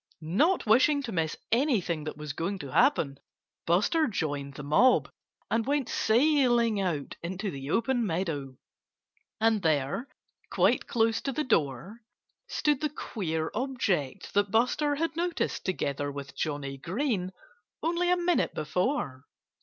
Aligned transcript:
Not 0.23 0.65
wishing 0.65 1.03
to 1.03 1.11
miss 1.11 1.37
anything 1.51 2.05
that 2.05 2.17
was 2.17 2.33
going 2.33 2.57
to 2.57 2.71
happen, 2.71 3.19
Buster 3.67 4.07
joined 4.07 4.55
the 4.55 4.63
mob 4.63 5.11
and 5.51 5.63
went 5.63 5.89
sailing 5.89 6.81
out 6.81 7.17
into 7.21 7.51
the 7.51 7.69
open 7.69 8.03
meadow. 8.07 8.57
And 9.39 9.61
there, 9.61 10.07
quite 10.49 10.87
close 10.87 11.21
to 11.21 11.31
the 11.31 11.43
door, 11.43 12.01
stood 12.47 12.81
the 12.81 12.89
queer 12.89 13.51
object 13.53 14.33
that 14.33 14.49
Buster 14.49 14.95
had 14.95 15.15
noticed 15.15 15.65
together 15.67 16.11
with 16.11 16.35
Johnnie 16.35 16.79
Green 16.79 17.31
only 17.83 18.09
a 18.09 18.17
minute 18.17 18.55
before. 18.55 19.25